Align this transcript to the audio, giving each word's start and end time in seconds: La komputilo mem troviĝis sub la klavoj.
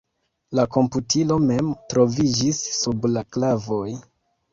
La 0.59 0.63
komputilo 0.77 1.35
mem 1.43 1.69
troviĝis 1.93 2.63
sub 2.79 3.07
la 3.11 3.23
klavoj. 3.37 3.91